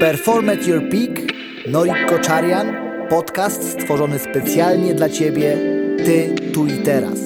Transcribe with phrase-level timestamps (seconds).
[0.00, 1.32] Perform at Your Peak,
[1.68, 2.74] Norik Koczarian,
[3.08, 5.58] podcast stworzony specjalnie dla Ciebie,
[6.04, 7.18] Ty, tu i teraz.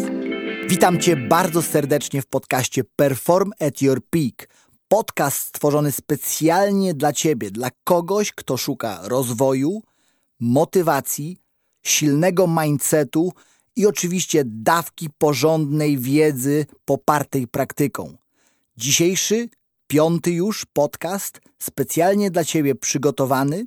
[0.68, 4.48] Witam Cię bardzo serdecznie w podcaście Perform at Your Peak.
[4.88, 9.82] Podcast stworzony specjalnie dla Ciebie, dla kogoś, kto szuka rozwoju,
[10.40, 11.38] motywacji,
[11.82, 13.32] silnego mindsetu
[13.76, 18.16] i oczywiście dawki porządnej wiedzy popartej praktyką.
[18.76, 19.48] Dzisiejszy,
[19.92, 23.66] piąty już podcast specjalnie dla Ciebie przygotowany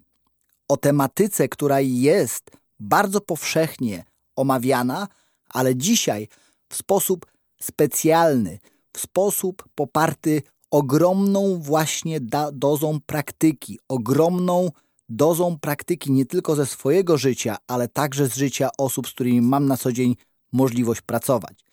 [0.68, 4.04] o tematyce, która jest bardzo powszechnie
[4.36, 5.08] omawiana,
[5.50, 6.28] ale dzisiaj
[6.70, 7.26] w sposób
[7.62, 8.60] specjalny,
[8.94, 12.20] w sposób poparty ogromną właśnie
[12.54, 14.70] dozą praktyki, ogromną
[15.10, 19.66] dozą praktyki nie tylko ze swojego życia, ale także z życia osób, z którymi mam
[19.68, 20.16] na co dzień
[20.52, 21.66] możliwość pracować.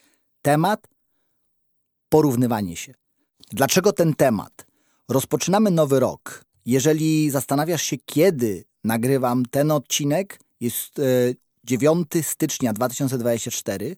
[0.42, 0.88] Temat
[2.08, 3.01] porównywanie się.
[3.52, 4.66] Dlaczego ten temat?
[5.08, 6.44] Rozpoczynamy nowy rok.
[6.66, 11.00] Jeżeli zastanawiasz się, kiedy nagrywam ten odcinek, jest
[11.64, 13.96] 9 e, stycznia 2024.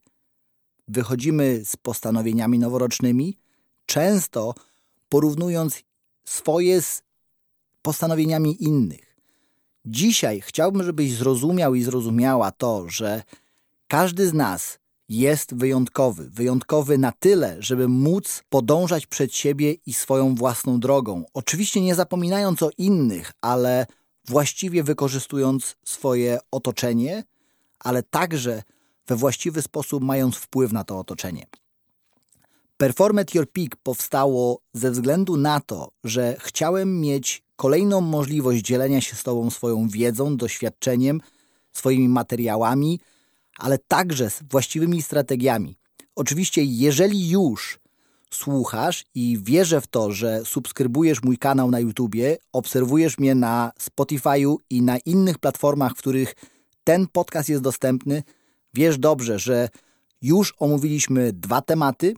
[0.89, 3.39] Wychodzimy z postanowieniami noworocznymi,
[3.87, 4.55] często
[5.09, 5.83] porównując
[6.25, 7.03] swoje z
[7.83, 9.17] postanowieniami innych.
[9.87, 13.23] Dzisiaj chciałbym, żebyś zrozumiał i zrozumiała to, że
[13.89, 16.31] każdy z nas jest wyjątkowy.
[16.31, 21.25] Wyjątkowy na tyle, żeby móc podążać przed siebie i swoją własną drogą.
[21.35, 23.87] Oczywiście nie zapominając o innych, ale
[24.29, 27.25] właściwie wykorzystując swoje otoczenie,
[27.79, 28.63] ale także
[29.07, 31.47] we właściwy sposób mając wpływ na to otoczenie.
[32.77, 39.01] Perform at Your Peak powstało ze względu na to, że chciałem mieć kolejną możliwość dzielenia
[39.01, 41.21] się z Tobą swoją wiedzą, doświadczeniem,
[41.73, 43.01] swoimi materiałami,
[43.59, 45.77] ale także z właściwymi strategiami.
[46.17, 47.79] Oczywiście, jeżeli już
[48.31, 54.57] słuchasz i wierzę w to, że subskrybujesz mój kanał na YouTubie, obserwujesz mnie na Spotify'u
[54.71, 56.35] i na innych platformach, w których
[56.85, 58.23] ten podcast jest dostępny,
[58.75, 59.69] wiesz dobrze, że
[60.23, 62.15] już omówiliśmy dwa tematy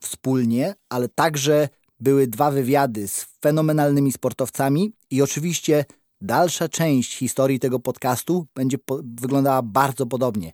[0.00, 1.68] wspólnie, ale także
[2.00, 5.84] były dwa wywiady z fenomenalnymi sportowcami i oczywiście
[6.20, 10.52] dalsza część historii tego podcastu będzie wyglądała bardzo podobnie.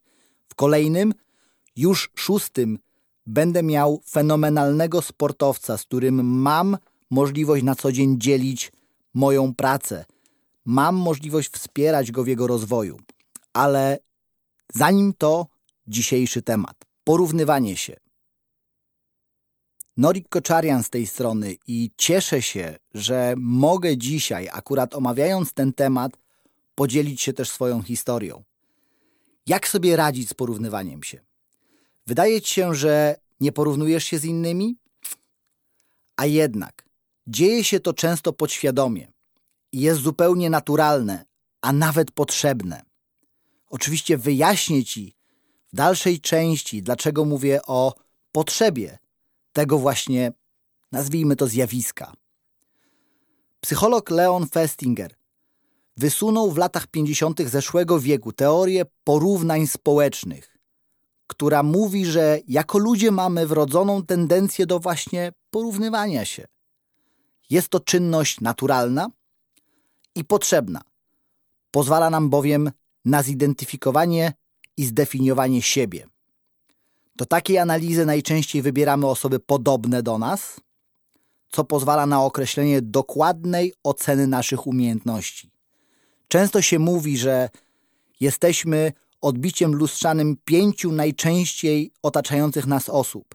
[0.48, 1.14] W kolejnym,
[1.76, 2.78] już szóstym,
[3.26, 6.76] będę miał fenomenalnego sportowca, z którym mam
[7.10, 8.72] możliwość na co dzień dzielić
[9.14, 10.04] moją pracę.
[10.64, 13.00] Mam możliwość wspierać go w jego rozwoju.
[13.52, 13.98] Ale
[14.74, 15.46] zanim to,
[15.86, 16.76] dzisiejszy temat.
[17.04, 17.96] Porównywanie się.
[19.96, 26.12] Norik Koczarian z tej strony i cieszę się, że mogę dzisiaj, akurat omawiając ten temat,
[26.74, 28.44] podzielić się też swoją historią.
[29.46, 31.20] Jak sobie radzić z porównywaniem się?
[32.06, 34.76] Wydaje ci się, że nie porównujesz się z innymi?
[36.16, 36.88] A jednak
[37.26, 39.12] dzieje się to często podświadomie
[39.72, 41.24] i jest zupełnie naturalne,
[41.60, 42.82] a nawet potrzebne.
[43.68, 45.14] Oczywiście wyjaśnię ci
[45.72, 47.94] w dalszej części, dlaczego mówię o
[48.32, 48.98] potrzebie
[49.52, 50.32] tego właśnie,
[50.92, 52.12] nazwijmy to zjawiska.
[53.60, 55.14] Psycholog Leon Festinger
[55.96, 57.40] wysunął w latach 50.
[57.48, 60.58] zeszłego wieku teorię porównań społecznych,
[61.26, 66.46] która mówi, że jako ludzie mamy wrodzoną tendencję do właśnie porównywania się.
[67.50, 69.08] Jest to czynność naturalna
[70.14, 70.80] i potrzebna.
[71.70, 72.70] Pozwala nam bowiem
[73.04, 74.32] na zidentyfikowanie
[74.76, 76.06] i zdefiniowanie siebie.
[77.16, 80.60] Do takiej analizy najczęściej wybieramy osoby podobne do nas,
[81.48, 85.55] co pozwala na określenie dokładnej oceny naszych umiejętności.
[86.28, 87.48] Często się mówi, że
[88.20, 93.34] jesteśmy odbiciem lustrzanym pięciu najczęściej otaczających nas osób.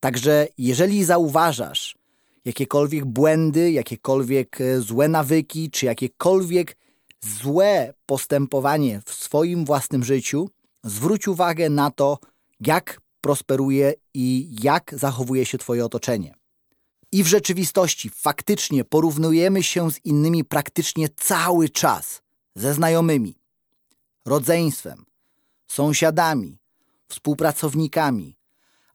[0.00, 1.96] Także jeżeli zauważasz
[2.44, 6.76] jakiekolwiek błędy, jakiekolwiek e, złe nawyki, czy jakiekolwiek
[7.20, 10.50] złe postępowanie w swoim własnym życiu,
[10.84, 12.18] zwróć uwagę na to,
[12.60, 16.34] jak prosperuje i jak zachowuje się Twoje otoczenie.
[17.16, 22.22] I w rzeczywistości faktycznie porównujemy się z innymi praktycznie cały czas
[22.54, 23.38] ze znajomymi,
[24.24, 25.04] rodzeństwem,
[25.66, 26.58] sąsiadami,
[27.08, 28.36] współpracownikami,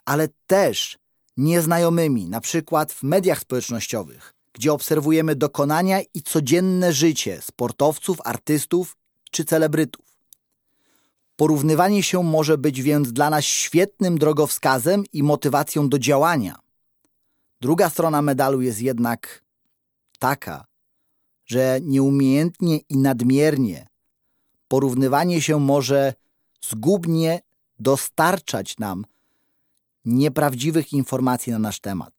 [0.06, 0.98] ale też
[1.38, 8.98] nieznajomymi, na przykład w mediach społecznościowych, gdzie obserwujemy dokonania i codzienne życie sportowców, artystów
[9.32, 10.06] czy celebrytów.
[11.36, 16.71] Porównywanie się może być więc dla nas świetnym drogowskazem i motywacją do działania.
[17.62, 19.44] Druga strona medalu jest jednak
[20.20, 20.66] taka,
[21.46, 23.88] że nieumiejętnie i nadmiernie
[24.68, 26.14] porównywanie się może
[26.70, 27.42] zgubnie
[27.80, 29.06] dostarczać nam
[30.06, 32.14] nieprawdziwych informacji na nasz temat.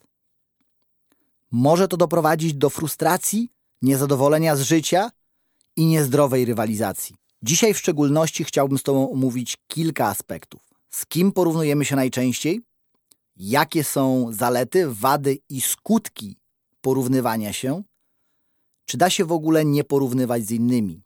[1.51, 3.53] Może to doprowadzić do frustracji,
[3.83, 5.11] niezadowolenia z życia
[5.77, 7.17] i niezdrowej rywalizacji.
[7.43, 10.63] Dzisiaj w szczególności chciałbym z Tobą omówić kilka aspektów.
[10.91, 12.61] Z kim porównujemy się najczęściej?
[13.37, 16.37] Jakie są zalety, wady i skutki
[16.81, 17.83] porównywania się?
[18.85, 21.03] Czy da się w ogóle nie porównywać z innymi?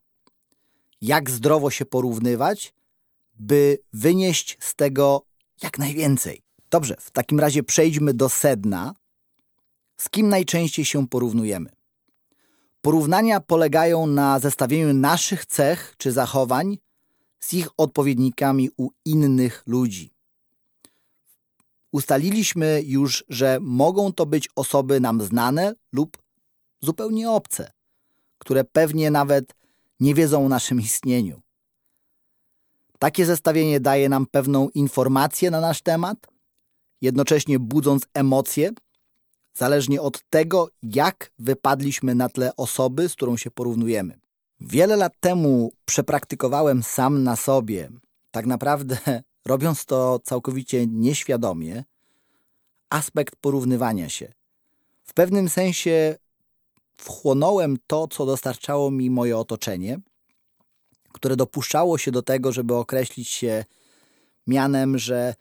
[1.01, 2.73] Jak zdrowo się porównywać,
[3.39, 5.25] by wynieść z tego
[5.61, 6.41] jak najwięcej?
[6.69, 8.93] Dobrze, w takim razie przejdźmy do sedna.
[9.97, 11.69] Z kim najczęściej się porównujemy?
[12.81, 16.77] Porównania polegają na zestawieniu naszych cech czy zachowań
[17.39, 20.16] z ich odpowiednikami u innych ludzi.
[21.97, 26.17] Ustaliliśmy już, że mogą to być osoby nam znane lub
[26.81, 27.71] zupełnie obce,
[28.37, 29.55] które pewnie nawet
[29.99, 31.41] nie wiedzą o naszym istnieniu.
[32.99, 36.17] Takie zestawienie daje nam pewną informację na nasz temat,
[37.01, 38.71] jednocześnie budząc emocje,
[39.53, 44.19] zależnie od tego, jak wypadliśmy na tle osoby, z którą się porównujemy.
[44.59, 47.89] Wiele lat temu przepraktykowałem sam na sobie,
[48.31, 48.97] tak naprawdę
[49.47, 51.83] robiąc to całkowicie nieświadomie,
[52.89, 54.33] aspekt porównywania się.
[55.03, 56.15] W pewnym sensie
[56.97, 59.99] wchłonąłem to, co dostarczało mi moje otoczenie,
[61.13, 63.65] które dopuszczało się do tego, żeby określić się
[64.47, 65.35] mianem, że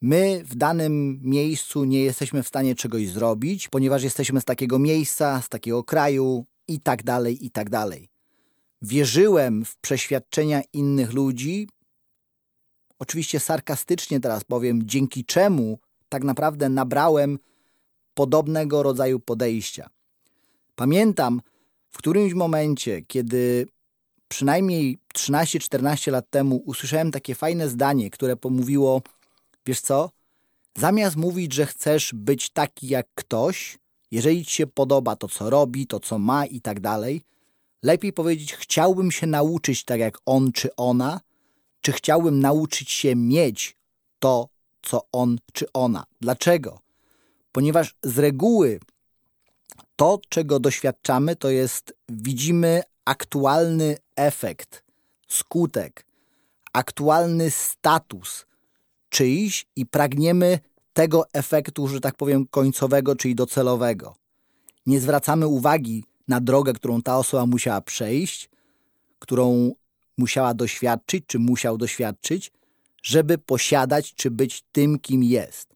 [0.00, 5.42] my w danym miejscu nie jesteśmy w stanie czegoś zrobić, ponieważ jesteśmy z takiego miejsca,
[5.42, 8.08] z takiego kraju i tak dalej, i tak dalej.
[8.82, 11.68] Wierzyłem w przeświadczenia innych ludzi,
[12.98, 15.78] oczywiście sarkastycznie teraz powiem, dzięki czemu
[16.08, 17.38] tak naprawdę nabrałem
[18.14, 19.90] podobnego rodzaju podejścia.
[20.74, 21.42] Pamiętam
[21.90, 23.66] w którymś momencie, kiedy
[24.28, 29.02] przynajmniej 13-14 lat temu usłyszałem takie fajne zdanie, które pomówiło,
[29.66, 30.10] wiesz co,
[30.78, 33.78] zamiast mówić, że chcesz być taki jak ktoś,
[34.10, 37.22] jeżeli ci się podoba to, co robi, to, co ma i tak dalej,
[37.82, 41.20] lepiej powiedzieć, chciałbym się nauczyć tak jak on czy ona,
[41.80, 43.76] czy chciałbym nauczyć się mieć
[44.18, 44.48] to,
[44.82, 46.04] co on czy ona.
[46.20, 46.80] Dlaczego?
[47.52, 48.80] Ponieważ z reguły
[49.96, 54.84] to, czego doświadczamy, to jest widzimy aktualny efekt,
[55.28, 56.06] skutek,
[56.72, 58.46] aktualny status
[59.08, 60.58] czyjś i pragniemy
[60.92, 64.14] tego efektu, że tak powiem, końcowego, czyli docelowego.
[64.86, 68.50] Nie zwracamy uwagi na drogę, którą ta osoba musiała przejść,
[69.18, 69.72] którą
[70.18, 72.52] musiała doświadczyć, czy musiał doświadczyć,
[73.02, 75.68] żeby posiadać, czy być tym, kim jest.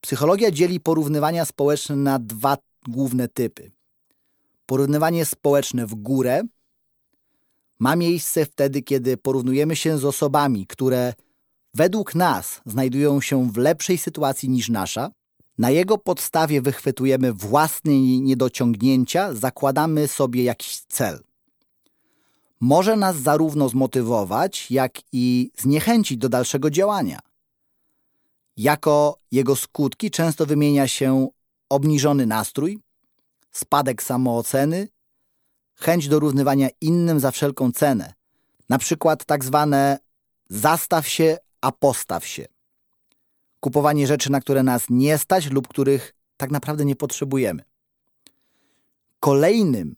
[0.00, 2.56] Psychologia dzieli porównywania społeczne na dwa
[2.88, 3.70] główne typy.
[4.66, 6.42] Porównywanie społeczne w górę
[7.78, 11.14] ma miejsce wtedy, kiedy porównujemy się z osobami, które
[11.74, 15.10] według nas znajdują się w lepszej sytuacji niż nasza.
[15.58, 21.20] Na jego podstawie wychwytujemy własne niedociągnięcia, zakładamy sobie jakiś cel.
[22.60, 27.18] Może nas zarówno zmotywować, jak i zniechęcić do dalszego działania.
[28.56, 31.28] Jako jego skutki często wymienia się
[31.68, 32.78] obniżony nastrój,
[33.50, 34.88] spadek samooceny,
[35.74, 38.14] chęć dorównywania innym za wszelką cenę.
[38.68, 39.98] Na przykład tak zwane
[40.48, 42.46] zastaw się, a postaw się.
[43.60, 47.62] Kupowanie rzeczy, na które nas nie stać lub których tak naprawdę nie potrzebujemy.
[49.20, 49.96] Kolejnym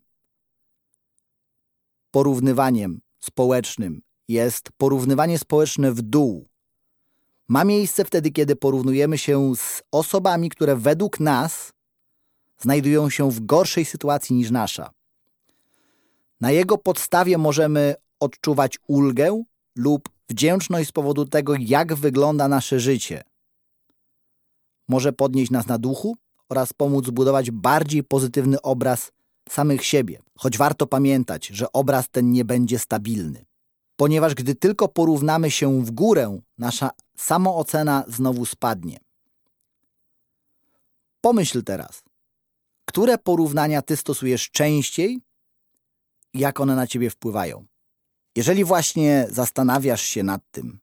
[2.12, 6.48] porównywaniem społecznym jest porównywanie społeczne w dół.
[7.48, 11.72] Ma miejsce wtedy, kiedy porównujemy się z osobami, które według nas
[12.58, 14.90] znajdują się w gorszej sytuacji niż nasza.
[16.40, 19.42] Na jego podstawie możemy odczuwać ulgę
[19.76, 23.22] lub wdzięczność z powodu tego, jak wygląda nasze życie.
[24.88, 26.16] Może podnieść nas na duchu
[26.48, 29.12] oraz pomóc zbudować bardziej pozytywny obraz
[29.48, 33.44] samych siebie, choć warto pamiętać, że obraz ten nie będzie stabilny.
[33.96, 38.98] Ponieważ gdy tylko porównamy się w górę, nasza samoocena znowu spadnie.
[41.20, 42.02] Pomyśl teraz,
[42.84, 45.20] które porównania ty stosujesz częściej
[46.34, 47.66] i jak one na ciebie wpływają?
[48.36, 50.78] Jeżeli właśnie zastanawiasz się nad tym,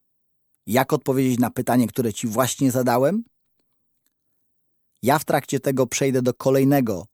[0.66, 3.24] jak odpowiedzieć na pytanie, które ci właśnie zadałem,
[5.02, 7.06] ja w trakcie tego przejdę do kolejnego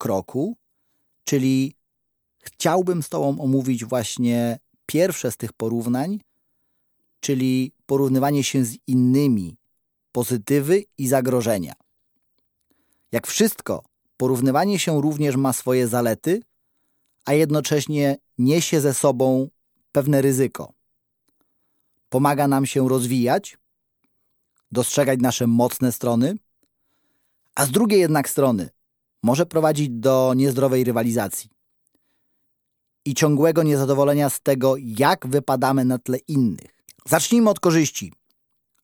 [0.00, 0.56] kroku,
[1.24, 1.74] czyli
[2.38, 6.20] chciałbym z Tobą omówić właśnie pierwsze z tych porównań,
[7.20, 9.56] czyli porównywanie się z innymi,
[10.12, 11.72] pozytywy i zagrożenia.
[13.12, 13.82] Jak wszystko,
[14.16, 16.42] porównywanie się również ma swoje zalety,
[17.24, 19.48] a jednocześnie niesie ze sobą
[19.92, 20.72] pewne ryzyko.
[22.08, 23.58] Pomaga nam się rozwijać,
[24.72, 26.34] dostrzegać nasze mocne strony,
[27.54, 28.70] a z drugiej jednak strony
[29.22, 31.50] może prowadzić do niezdrowej rywalizacji
[33.04, 36.84] i ciągłego niezadowolenia z tego, jak wypadamy na tle innych.
[37.06, 38.12] Zacznijmy od korzyści.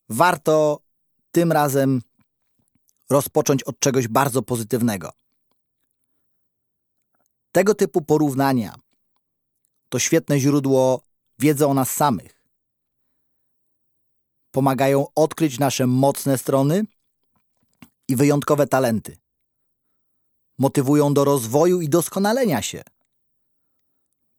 [0.08, 0.80] Warto
[1.30, 2.02] tym razem
[3.10, 5.10] rozpocząć od czegoś bardzo pozytywnego.
[7.52, 8.74] Tego typu porównania
[9.88, 11.02] to świetne źródło
[11.38, 12.42] wiedzy o nas samych.
[14.50, 16.84] Pomagają odkryć nasze mocne strony
[18.08, 19.16] i wyjątkowe talenty.
[20.58, 22.82] Motywują do rozwoju i doskonalenia się.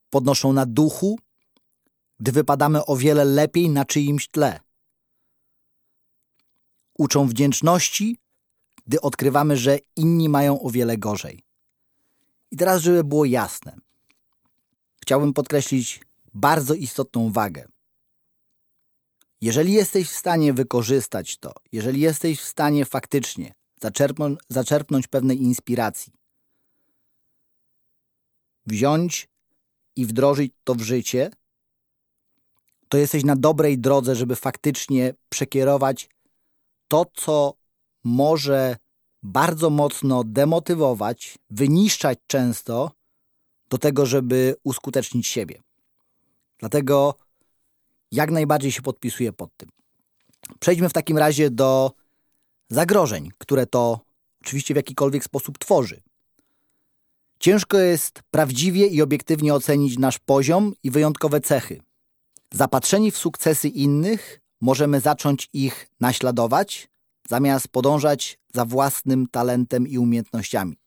[0.10, 1.20] Podnoszą na duchu,
[2.20, 4.60] gdy wypadamy o wiele lepiej na czyimś tle.
[6.98, 8.18] Uczą wdzięczności,
[8.86, 11.44] gdy odkrywamy, że inni mają o wiele gorzej.
[12.52, 13.78] I teraz, żeby było jasne,
[15.02, 16.02] chciałbym podkreślić
[16.34, 17.66] bardzo istotną wagę.
[19.42, 26.14] Jeżeli jesteś w stanie wykorzystać to, jeżeli jesteś w stanie faktycznie zaczerpnąć, zaczerpnąć pewnej inspiracji,
[28.66, 29.30] wziąć
[29.96, 31.32] i wdrożyć to w życie,
[32.90, 36.10] to jesteś na dobrej drodze, żeby faktycznie przekierować
[36.88, 37.54] to, co
[38.04, 38.78] może
[39.24, 42.92] bardzo mocno demotywować, wyniszczać często
[43.70, 45.62] do tego, żeby uskutecznić siebie.
[46.60, 47.16] Dlatego
[48.12, 49.70] jak najbardziej się podpisuję pod tym.
[50.60, 51.92] Przejdźmy w takim razie do
[52.70, 54.00] zagrożeń, które to
[54.42, 56.02] oczywiście w jakikolwiek sposób tworzy.
[57.40, 61.82] Ciężko jest prawdziwie i obiektywnie ocenić nasz poziom i wyjątkowe cechy.
[62.54, 66.90] Zapatrzeni w sukcesy innych, możemy zacząć ich naśladować,
[67.30, 70.78] zamiast podążać za własnym talentem i umiejętnościami.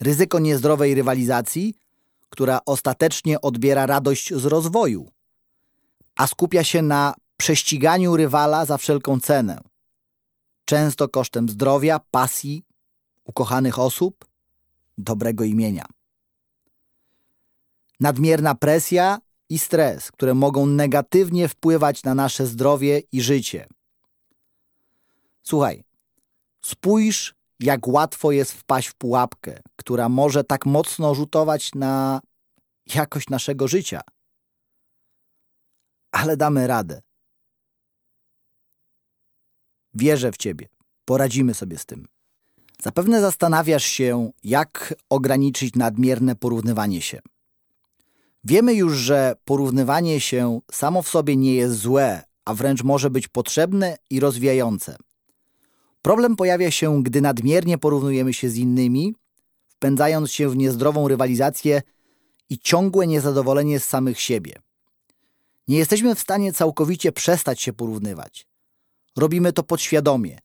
[0.00, 1.74] Ryzyko niezdrowej rywalizacji,
[2.28, 5.10] która ostatecznie odbiera radość z rozwoju,
[6.16, 9.60] a skupia się na prześciganiu rywala za wszelką cenę,
[10.66, 12.64] często kosztem zdrowia, pasji,
[13.24, 14.24] ukochanych osób,
[14.98, 15.84] dobrego imienia.
[18.00, 19.18] Nadmierna presja
[19.48, 23.66] i stres, które mogą negatywnie wpływać na nasze zdrowie i życie.
[25.42, 25.84] Słuchaj,
[26.64, 32.20] spójrz, jak łatwo jest wpaść w pułapkę, która może tak mocno rzutować na
[32.94, 34.00] jakość naszego życia.
[36.12, 37.05] Ale damy radę.
[39.96, 40.68] Wierzę w Ciebie.
[41.04, 42.08] Poradzimy sobie z tym.
[42.82, 47.20] Zapewne zastanawiasz się, jak ograniczyć nadmierne porównywanie się.
[48.44, 53.28] Wiemy już, że porównywanie się samo w sobie nie jest złe, a wręcz może być
[53.28, 54.96] potrzebne i rozwijające.
[56.02, 59.14] Problem pojawia się, gdy nadmiernie porównujemy się z innymi,
[59.68, 61.82] wpędzając się w niezdrową rywalizację
[62.50, 64.52] i ciągłe niezadowolenie z samych siebie.
[65.68, 68.46] Nie jesteśmy w stanie całkowicie przestać się porównywać.
[69.16, 70.38] Robimy to podświadomie,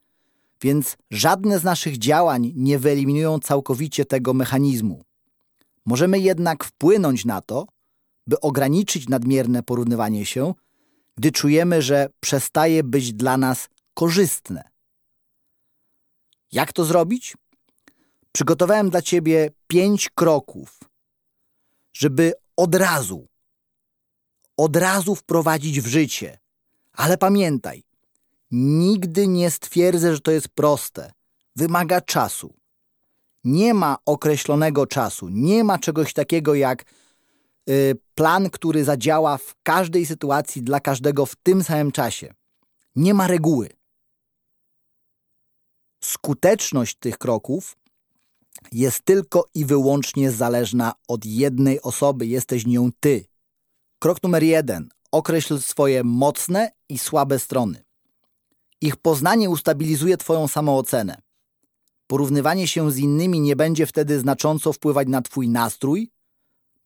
[0.61, 5.03] więc żadne z naszych działań nie wyeliminują całkowicie tego mechanizmu.
[5.85, 7.67] Możemy jednak wpłynąć na to,
[8.27, 10.53] by ograniczyć nadmierne porównywanie się,
[11.17, 14.69] gdy czujemy, że przestaje być dla nas korzystne.
[16.51, 17.37] Jak to zrobić?
[18.31, 20.79] Przygotowałem dla Ciebie pięć kroków,
[21.93, 23.27] żeby od razu,
[24.57, 26.39] od razu wprowadzić w życie.
[26.93, 27.83] Ale pamiętaj,
[28.51, 31.11] nigdy nie stwierdzę, że to jest proste.
[31.55, 32.53] Wymaga czasu.
[33.43, 36.85] Nie ma określonego czasu, nie ma czegoś takiego jak
[37.69, 42.33] y, plan, który zadziała w każdej sytuacji dla każdego w tym samym czasie.
[42.95, 43.69] Nie ma reguły
[46.03, 47.77] skuteczność tych kroków
[48.71, 53.25] jest tylko i wyłącznie zależna od jednej osoby, jesteś nią ty.
[53.99, 54.89] Krok numer jeden.
[55.11, 57.83] Określ swoje mocne i słabe strony.
[58.81, 61.21] Ich poznanie ustabilizuje Twoją samoocenę.
[62.07, 66.11] Porównywanie się z innymi nie będzie wtedy znacząco wpływać na Twój nastrój,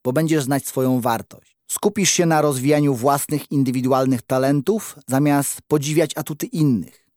[0.04, 1.56] bo będziesz znać swoją wartość.
[1.70, 7.08] Skupisz się na rozwijaniu własnych indywidualnych talentów, zamiast podziwiać atuty innych.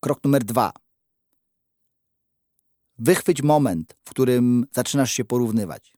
[0.00, 0.72] Krok numer dwa.
[2.98, 5.92] Wychwyć moment, w którym zaczynasz się porównywać.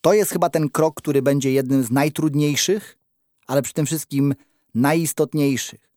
[0.00, 2.98] To jest chyba ten krok, który będzie jednym z najtrudniejszych,
[3.46, 4.34] ale przy tym wszystkim
[4.74, 5.87] najistotniejszych.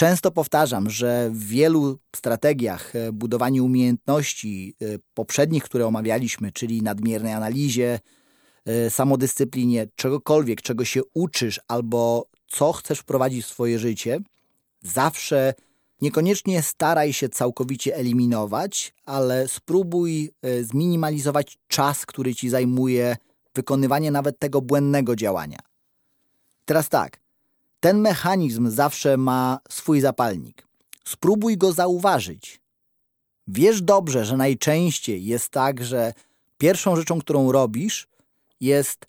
[0.00, 7.32] Często powtarzam, że w wielu strategiach e, budowania umiejętności e, poprzednich, które omawialiśmy, czyli nadmiernej
[7.32, 8.00] analizie,
[8.64, 14.20] e, samodyscyplinie, czegokolwiek, czego się uczysz albo co chcesz wprowadzić w swoje życie,
[14.82, 15.54] zawsze
[16.00, 20.30] Niekoniecznie staraj się całkowicie eliminować, ale spróbuj
[20.62, 23.16] zminimalizować czas, który ci zajmuje
[23.54, 25.58] wykonywanie nawet tego błędnego działania.
[26.64, 27.20] Teraz tak,
[27.80, 30.66] ten mechanizm zawsze ma swój zapalnik.
[31.04, 32.60] Spróbuj go zauważyć.
[33.48, 36.12] Wiesz dobrze, że najczęściej jest tak, że
[36.58, 38.08] pierwszą rzeczą, którą robisz,
[38.60, 39.06] jest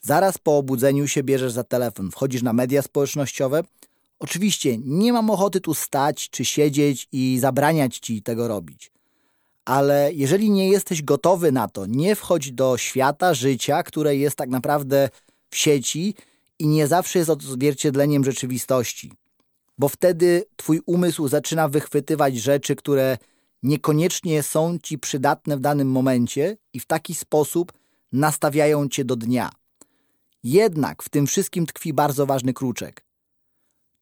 [0.00, 3.62] zaraz po obudzeniu się bierzesz za telefon, wchodzisz na media społecznościowe.
[4.18, 8.92] Oczywiście nie mam ochoty tu stać czy siedzieć i zabraniać ci tego robić.
[9.64, 14.48] Ale jeżeli nie jesteś gotowy na to, nie wchodź do świata życia, które jest tak
[14.48, 15.08] naprawdę
[15.50, 16.14] w sieci
[16.60, 19.12] i nie zawsze jest odzwierciedleniem rzeczywistości.
[19.78, 23.18] Bo wtedy twój umysł zaczyna wychwytywać rzeczy, które
[23.62, 27.72] niekoniecznie są ci przydatne w danym momencie i w taki sposób
[28.12, 29.50] nastawiają cię do dnia.
[30.42, 33.04] Jednak w tym wszystkim tkwi bardzo ważny kruczek.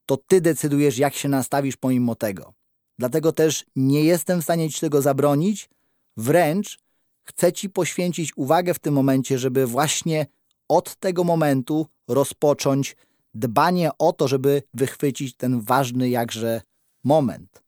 [0.05, 2.53] To ty decydujesz, jak się nastawisz pomimo tego.
[2.97, 5.69] Dlatego też nie jestem w stanie ci tego zabronić,
[6.17, 6.79] wręcz
[7.23, 10.25] chcę ci poświęcić uwagę w tym momencie, żeby właśnie
[10.69, 12.95] od tego momentu rozpocząć
[13.33, 16.61] dbanie o to, żeby wychwycić ten ważny jakże
[17.03, 17.63] moment.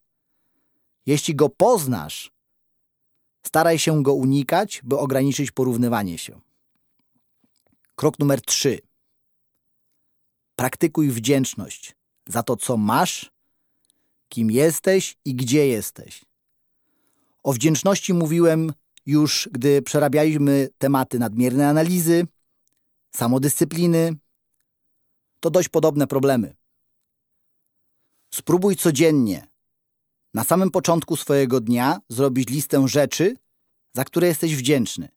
[1.05, 2.31] Jeśli go poznasz,
[3.45, 6.41] staraj się go unikać, by ograniczyć porównywanie się.
[7.95, 8.79] Krok numer trzy.
[10.55, 11.95] Praktykuj wdzięczność
[12.27, 13.31] za to, co masz,
[14.29, 16.25] kim jesteś i gdzie jesteś.
[17.43, 18.73] O wdzięczności mówiłem
[19.05, 22.27] już, gdy przerabialiśmy tematy nadmiernej analizy,
[23.11, 24.15] samodyscypliny.
[25.39, 26.55] To dość podobne problemy.
[28.33, 29.47] Spróbuj codziennie
[30.33, 33.35] na samym początku swojego dnia zrobić listę rzeczy,
[33.93, 35.09] za które jesteś wdzięczny.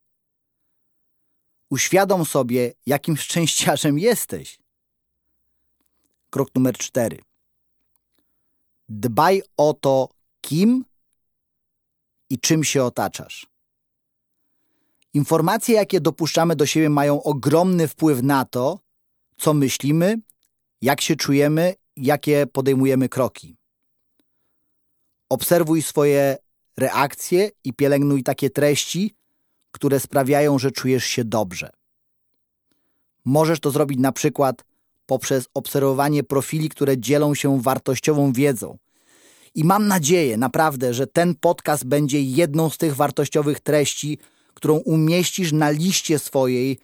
[1.70, 4.58] Uświadom sobie, jakim szczęściarzem jesteś.
[6.30, 7.18] Krok numer cztery.
[8.88, 10.08] Dbaj o to,
[10.40, 10.84] kim
[12.30, 13.53] i czym się otaczasz.
[15.14, 18.80] Informacje, jakie dopuszczamy do siebie, mają ogromny wpływ na to,
[19.36, 20.20] co myślimy,
[20.82, 23.56] jak się czujemy, jakie podejmujemy kroki.
[25.28, 26.36] Obserwuj swoje
[26.76, 29.14] reakcje i pielęgnuj takie treści,
[29.70, 31.70] które sprawiają, że czujesz się dobrze.
[33.24, 34.64] Możesz to zrobić na przykład
[35.06, 38.78] poprzez obserwowanie profili, które dzielą się wartościową wiedzą.
[39.54, 44.18] I mam nadzieję, naprawdę, że ten podcast będzie jedną z tych wartościowych treści,
[44.54, 46.78] którą umieścisz na liście swojej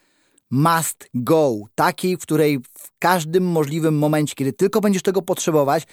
[0.50, 5.86] must go, takiej, w której w każdym możliwym momencie, kiedy tylko będziesz tego potrzebować,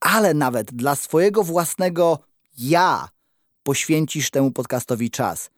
[0.00, 2.18] ale nawet dla swojego własnego
[2.58, 3.08] ja
[3.62, 5.50] poświęcisz temu podcastowi czas.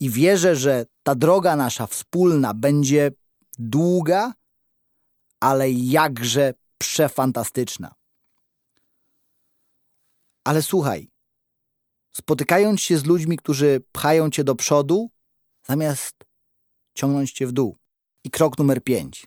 [0.00, 3.10] I wierzę, że ta droga nasza wspólna będzie
[3.58, 4.32] długa,
[5.40, 7.94] ale jakże przefantastyczna.
[10.44, 11.08] Ale słuchaj,
[12.16, 15.10] spotykając się z ludźmi, którzy pchają cię do przodu,
[15.66, 16.14] zamiast
[16.94, 17.76] ciągnąć cię w dół.
[18.24, 19.26] I krok numer pięć.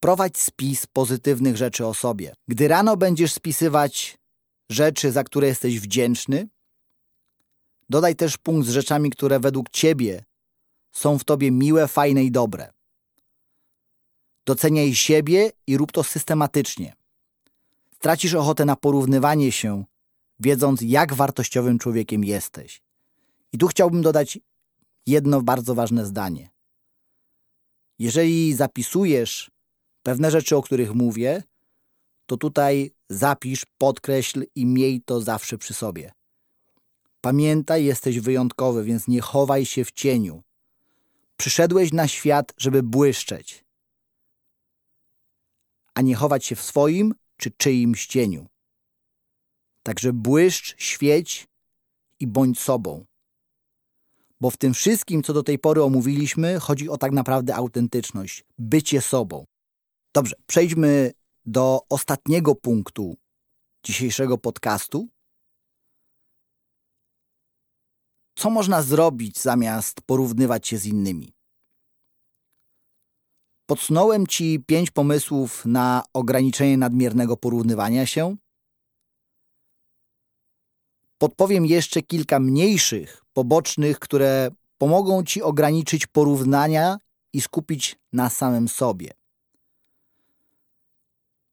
[0.00, 2.34] Prowadź spis pozytywnych rzeczy o sobie.
[2.48, 4.18] Gdy rano będziesz spisywać
[4.70, 6.48] rzeczy, za które jesteś wdzięczny,
[7.90, 10.24] dodaj też punkt z rzeczami, które według ciebie
[10.92, 12.72] są w tobie miłe, fajne i dobre.
[14.46, 16.94] Doceniaj siebie i rób to systematycznie.
[17.94, 19.84] Stracisz ochotę na porównywanie się,
[20.44, 22.82] wiedząc, jak wartościowym człowiekiem jesteś.
[23.52, 24.38] I tu chciałbym dodać
[25.06, 26.50] jedno bardzo ważne zdanie.
[27.98, 29.50] Jeżeli zapisujesz
[30.02, 31.42] pewne rzeczy, o których mówię,
[32.26, 36.12] to tutaj zapisz, podkreśl i miej to zawsze przy sobie.
[37.20, 40.42] Pamiętaj, jesteś wyjątkowy, więc nie chowaj się w cieniu.
[41.36, 43.64] Przyszedłeś na świat, żeby błyszczeć,
[45.94, 48.53] a nie chować się w swoim czy czyimś cieniu.
[49.84, 51.48] Także błyszcz, świeć
[52.20, 53.04] i bądź sobą.
[54.40, 59.00] Bo w tym wszystkim, co do tej pory omówiliśmy, chodzi o tak naprawdę autentyczność, bycie
[59.00, 59.44] sobą.
[60.14, 61.12] Dobrze, przejdźmy
[61.46, 63.16] do ostatniego punktu
[63.84, 65.08] dzisiejszego podcastu.
[68.36, 71.34] Co można zrobić zamiast porównywać się z innymi?
[73.66, 78.36] Podsunąłem Ci pięć pomysłów na ograniczenie nadmiernego porównywania się.
[81.24, 86.98] Podpowiem jeszcze kilka mniejszych, pobocznych, które pomogą Ci ograniczyć porównania
[87.32, 89.10] i skupić na samym sobie.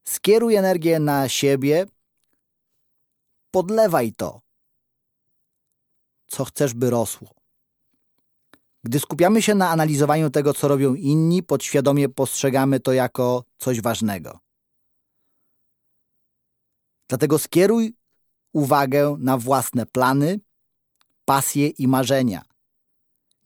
[0.04, 1.86] Skieruj energię na siebie,
[3.50, 4.40] podlewaj to,
[6.26, 7.34] co chcesz, by rosło.
[8.84, 14.38] Gdy skupiamy się na analizowaniu tego, co robią inni, podświadomie postrzegamy to jako coś ważnego.
[17.08, 18.01] Dlatego skieruj
[18.52, 20.40] uwagę na własne plany,
[21.24, 22.44] pasje i marzenia.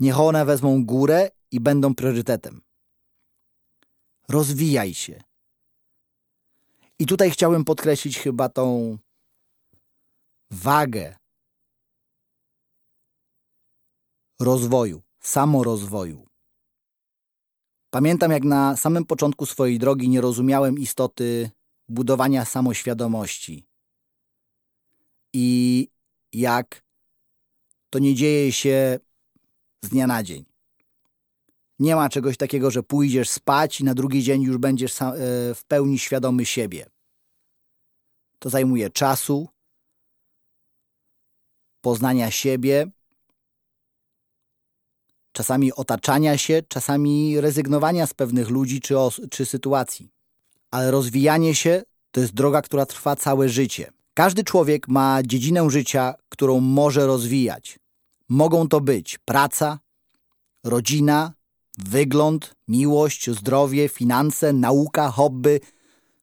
[0.00, 2.62] Niech one wezmą górę i będą priorytetem.
[4.28, 5.22] Rozwijaj się.
[6.98, 8.98] I tutaj chciałem podkreślić chyba tą
[10.50, 11.16] wagę
[14.40, 16.26] rozwoju, samorozwoju.
[17.90, 21.50] Pamiętam, jak na samym początku swojej drogi nie rozumiałem istoty
[21.88, 23.66] budowania samoświadomości.
[25.38, 25.88] I
[26.32, 26.82] jak
[27.90, 28.98] to nie dzieje się
[29.84, 30.44] z dnia na dzień.
[31.78, 35.14] Nie ma czegoś takiego, że pójdziesz spać i na drugi dzień już będziesz e,
[35.54, 36.86] w pełni świadomy siebie.
[38.38, 39.48] To zajmuje czasu,
[41.80, 42.90] poznania siebie,
[45.32, 48.94] czasami otaczania się, czasami rezygnowania z pewnych ludzi czy,
[49.30, 50.10] czy sytuacji.
[50.70, 53.95] Ale rozwijanie się to jest droga, która trwa całe życie.
[54.16, 57.78] Każdy człowiek ma dziedzinę życia, którą może rozwijać.
[58.28, 59.78] Mogą to być praca,
[60.64, 61.32] rodzina,
[61.78, 65.60] wygląd, miłość, zdrowie, finanse, nauka, hobby.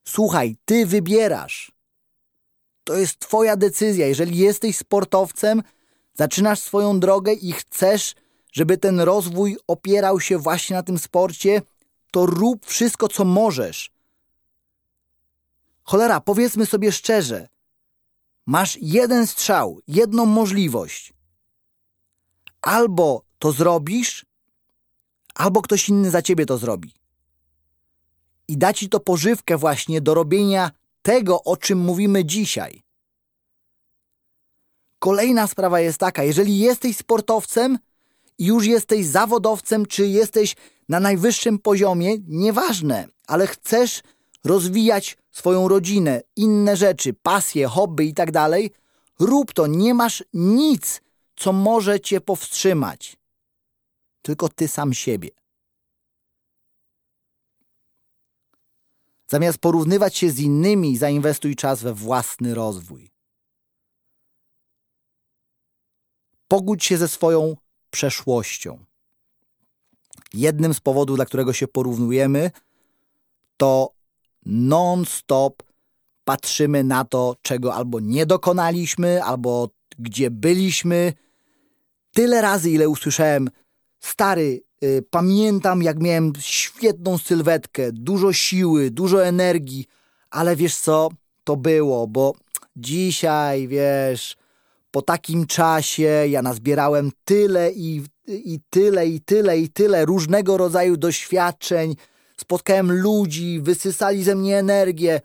[0.03, 1.71] Słuchaj, ty wybierasz.
[2.83, 4.07] To jest twoja decyzja.
[4.07, 5.63] Jeżeli jesteś sportowcem,
[6.13, 8.15] zaczynasz swoją drogę i chcesz,
[8.51, 11.61] żeby ten rozwój opierał się właśnie na tym sporcie,
[12.11, 13.91] to rób wszystko, co możesz.
[15.83, 17.52] Cholera, powiedzmy sobie szczerze,
[18.45, 21.13] masz jeden strzał, jedną możliwość.
[22.61, 24.25] Albo to zrobisz,
[25.35, 26.93] albo ktoś inny za ciebie to zrobi.
[28.47, 32.83] I da ci to pożywkę właśnie do robienia tego, o czym mówimy dzisiaj.
[34.99, 37.79] Kolejna sprawa jest taka, jeżeli jesteś sportowcem
[38.37, 40.55] i już jesteś zawodowcem, czy jesteś
[40.89, 44.01] na najwyższym poziomie, nieważne, ale chcesz
[44.43, 48.71] rozwijać swoją rodzinę, inne rzeczy, pasje, hobby i tak dalej,
[49.19, 51.01] rób to, nie masz nic,
[51.35, 53.17] co może cię powstrzymać.
[54.21, 55.29] Tylko ty sam siebie.
[59.27, 63.11] Zamiast porównywać się z innymi, zainwestuj czas we własny rozwój.
[66.47, 67.55] Pogódź się ze swoją
[67.89, 68.85] przeszłością.
[70.33, 72.51] Jednym z powodów, dla którego się porównujemy,
[73.57, 73.93] to
[74.45, 75.63] non-stop
[76.23, 81.13] patrzymy na to, czego albo nie dokonaliśmy, albo gdzie byliśmy.
[82.13, 83.49] Tyle razy, ile usłyszałem,
[83.99, 89.85] stary, y, pamiętam, jak miałem świetną sylwetkę, dużo siły, dużo energii,
[90.29, 91.09] ale wiesz co,
[91.43, 92.33] to było, bo
[92.75, 94.37] dzisiaj, wiesz,
[94.91, 100.97] po takim czasie ja nazbierałem tyle i, i tyle, i tyle, i tyle różnego rodzaju
[100.97, 101.95] doświadczeń,
[102.43, 105.21] spotkałem ludzi, wysysali ze mnie energię.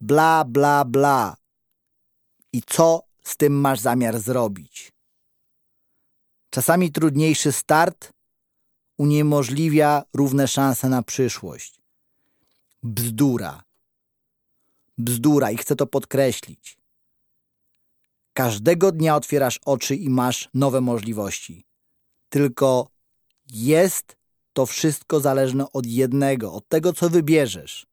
[0.00, 1.36] Bla, bla, bla.
[2.52, 4.92] I co z tym masz zamiar zrobić?
[6.50, 8.12] Czasami trudniejszy start
[8.98, 11.80] uniemożliwia równe szanse na przyszłość.
[12.82, 13.62] Bzdura.
[14.98, 16.76] Bzdura i chcę to podkreślić.
[18.32, 21.64] Każdego dnia otwierasz oczy i masz nowe możliwości.
[22.28, 22.88] Tylko
[23.50, 24.16] jest
[24.52, 27.86] to wszystko zależne od jednego, od tego, co wybierzesz.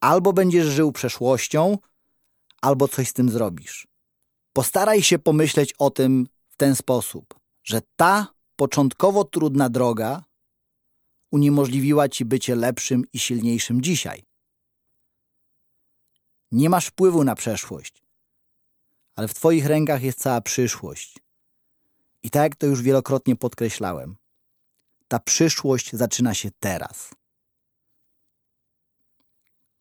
[0.00, 1.78] Albo będziesz żył przeszłością,
[2.60, 3.86] albo coś z tym zrobisz.
[4.52, 10.24] Postaraj się pomyśleć o tym w ten sposób, że ta początkowo trudna droga
[11.30, 14.24] uniemożliwiła ci bycie lepszym i silniejszym dzisiaj.
[16.52, 18.02] Nie masz wpływu na przeszłość,
[19.16, 21.18] ale w Twoich rękach jest cała przyszłość.
[22.22, 24.16] I tak jak to już wielokrotnie podkreślałem,
[25.10, 27.10] ta przyszłość zaczyna się teraz.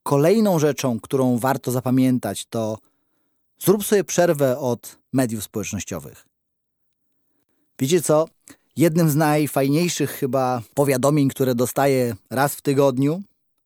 [0.04, 2.78] Kolejną rzeczą, którą warto zapamiętać, to
[3.60, 6.26] zrób sobie przerwę od mediów społecznościowych.
[7.80, 8.28] Wiecie co?
[8.76, 13.24] Jednym z najfajniejszych chyba powiadomień, które dostaję raz w tygodniu,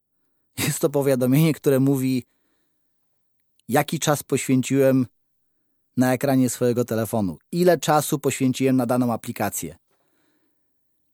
[0.68, 2.24] jest to powiadomienie, które mówi,
[3.68, 5.06] jaki czas poświęciłem
[5.98, 9.83] na ekranie swojego telefonu, ile czasu poświęciłem na daną aplikację.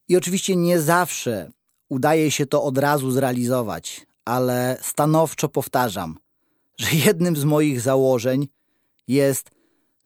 [0.09, 1.51] I oczywiście nie zawsze
[1.89, 6.17] udaje się to od razu zrealizować, ale stanowczo powtarzam,
[6.77, 8.47] że jednym z moich założeń
[9.07, 9.51] jest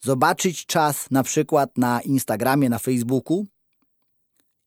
[0.01, 3.45] zobaczyć czas na przykład na Instagramie, na Facebooku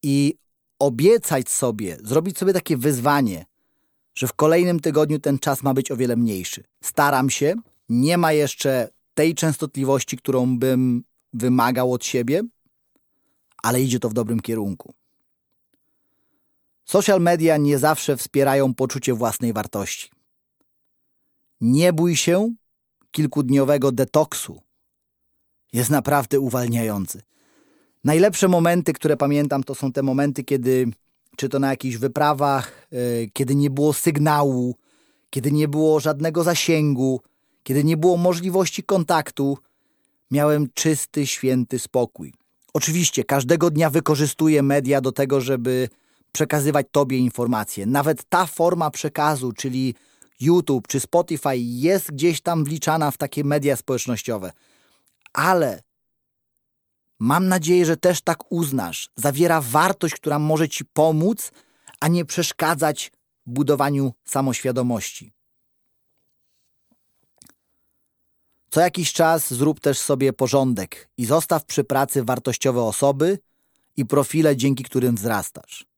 [0.03, 0.35] i
[0.79, 3.47] obiecać sobie, zrobić sobie takie wyzwanie,
[4.15, 6.65] że w kolejnym tygodniu ten czas ma być o wiele mniejszy.
[6.85, 7.55] Staram się,
[7.89, 12.43] nie ma jeszcze tej częstotliwości, którą bym wymagał od siebie,
[13.63, 14.95] ale idzie to w dobrym kierunku.
[16.87, 20.11] Social media nie zawsze wspierają poczucie własnej wartości.
[21.61, 22.55] Nie bój się
[23.11, 24.61] kilkudniowego detoksu.
[25.73, 27.23] Jest naprawdę uwalniający.
[28.05, 30.87] Najlepsze momenty, które pamiętam, to są te momenty, kiedy,
[31.37, 34.77] czy to na jakichś wyprawach, yy, kiedy nie było sygnału,
[35.31, 37.21] kiedy nie było żadnego zasięgu,
[37.63, 39.59] kiedy nie było możliwości kontaktu,
[40.31, 42.33] miałem czysty, święty spokój.
[42.75, 45.89] Oczywiście każdego dnia wykorzystuję media do tego, żeby
[46.37, 47.87] przekazywać Tobie informacje.
[47.87, 49.95] Nawet ta forma przekazu, czyli
[50.41, 54.53] YouTube czy Spotify, jest gdzieś tam wliczana w takie media społecznościowe.
[55.33, 55.83] Ale
[57.19, 59.11] mam nadzieję, że też tak uznasz.
[59.17, 61.53] Zawiera wartość, która może Ci pomóc,
[62.01, 63.13] a nie przeszkadzać
[63.47, 65.33] budowaniu samoświadomości.
[68.71, 73.39] Co jakiś czas zrób też sobie porządek i zostaw przy pracy wartościowe osoby
[73.97, 75.96] i profile, dzięki którym wzrastasz.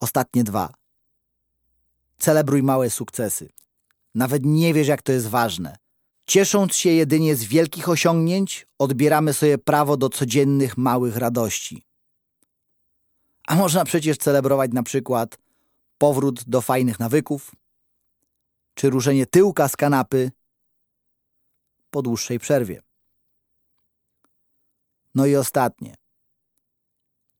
[0.00, 0.74] Ostatnie dwa.
[2.18, 3.48] Celebruj małe sukcesy.
[4.14, 5.76] Nawet nie wiesz, jak to jest ważne.
[6.26, 11.86] Ciesząc się jedynie z wielkich osiągnięć, odbieramy sobie prawo do codziennych małych radości.
[13.46, 15.38] A można przecież celebrować na przykład
[15.98, 17.54] powrót do fajnych nawyków,
[18.74, 20.30] czy ruszenie tyłka z kanapy
[21.90, 22.82] po dłuższej przerwie.
[25.14, 25.94] No i ostatnie.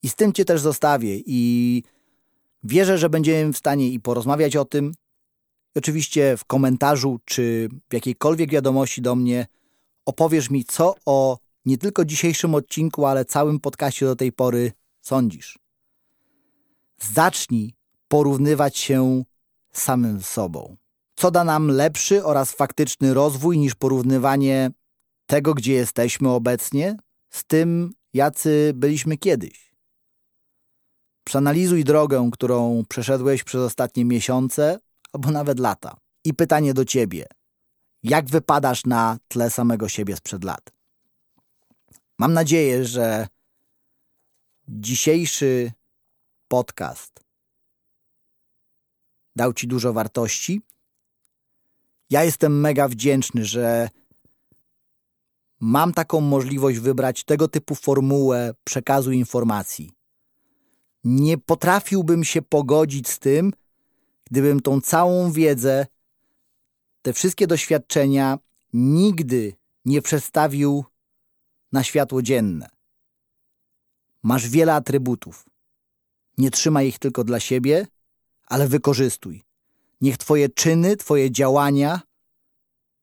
[0.03, 1.83] I z tym Cię też zostawię i
[2.63, 4.95] wierzę, że będziemy w stanie i porozmawiać o tym.
[5.75, 9.47] Oczywiście w komentarzu czy w jakiejkolwiek wiadomości do mnie
[10.07, 15.59] opowiesz mi, co o nie tylko dzisiejszym odcinku, ale całym podcaście do tej pory sądzisz.
[17.01, 17.75] Zacznij
[18.09, 19.25] porównywać się
[19.73, 20.77] samym sobą
[21.19, 24.71] co da nam lepszy oraz faktyczny rozwój niż porównywanie
[25.27, 26.97] tego, gdzie jesteśmy obecnie,
[27.31, 29.68] z tym, jacy byliśmy kiedyś.
[31.29, 34.79] Przeanalizuj drogę, którą przeszedłeś przez ostatnie miesiące
[35.13, 35.97] albo nawet lata.
[36.25, 37.27] I pytanie do ciebie:
[38.03, 40.71] jak wypadasz na tle samego siebie sprzed lat?
[42.19, 43.29] Mam nadzieję, że
[44.69, 45.73] dzisiejszy
[46.49, 47.21] podcast
[49.37, 50.63] dał ci dużo wartości
[52.11, 53.89] ja jestem mega wdzięczny, że
[55.61, 59.98] mam taką możliwość wybrać tego typu formułę przekazu informacji.
[61.05, 63.53] Nie potrafiłbym się pogodzić z tym,
[64.25, 65.87] gdybym tą całą wiedzę,
[67.03, 68.39] te wszystkie doświadczenia
[68.73, 70.85] nigdy nie przedstawił
[71.73, 72.69] na światło dzienne.
[74.23, 75.45] Masz wiele atrybutów.
[76.39, 77.87] Nie trzymaj ich tylko dla siebie,
[78.47, 79.43] ale wykorzystuj.
[80.01, 82.01] Niech Twoje czyny, Twoje działania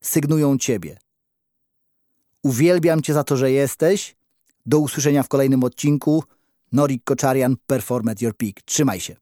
[0.01, 0.97] sygnują Ciebie.
[2.43, 4.15] Uwielbiam Cię za to, że jesteś.
[4.65, 6.23] Do usłyszenia w kolejnym odcinku.
[6.75, 8.61] Norik Koczarian, Perform at Your Peak.
[8.65, 9.15] Trzymaj się.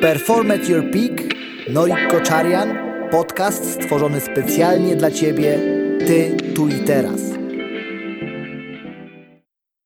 [0.00, 1.34] Perform at Your Peak,
[1.68, 2.68] Norik Koczarian,
[3.10, 5.58] podcast stworzony specjalnie dla Ciebie,
[6.06, 7.43] Ty, tu i teraz.